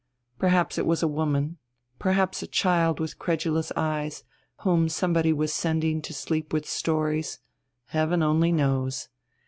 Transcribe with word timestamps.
Perhaps 0.39 0.79
it 0.79 0.87
was 0.87 1.03
a 1.03 1.07
woman, 1.07 1.59
perhaps 1.99 2.41
a 2.41 2.47
child 2.47 2.99
with 2.99 3.19
credulous 3.19 3.71
eyes, 3.75 4.23
whom 4.61 4.89
somebody 4.89 5.31
was 5.31 5.53
sending 5.53 6.01
to 6.01 6.11
sleep 6.11 6.51
with 6.51 6.67
stories 6.67 7.37
heaven 7.85 8.23
only 8.23 8.51
knows. 8.51 9.09